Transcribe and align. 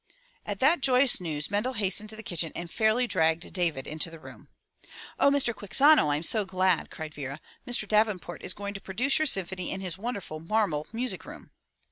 At 0.47 0.59
that 0.61 0.81
joyous 0.81 1.21
news 1.21 1.51
Mendel 1.51 1.73
hastened 1.73 2.09
to 2.09 2.15
the 2.15 2.23
kitchen 2.23 2.51
and 2.55 2.71
fairly 2.71 3.05
dragged 3.05 3.53
David 3.53 3.85
into 3.85 4.09
the 4.09 4.17
room. 4.17 4.47
"Oh, 5.19 5.29
Mr. 5.29 5.53
Quixano, 5.53 6.09
I'm 6.09 6.23
so 6.23 6.43
glad," 6.43 6.89
cried 6.89 7.13
Vera. 7.13 7.39
"Mr. 7.67 7.87
Daven 7.87 8.19
port 8.19 8.41
is 8.41 8.55
going 8.55 8.73
to 8.73 8.81
produce 8.81 9.19
your 9.19 9.27
symphony 9.27 9.69
in 9.69 9.79
his 9.79 9.99
wonderful 9.99 10.39
marble 10.39 10.87
music 10.91 11.23
room." 11.23 11.51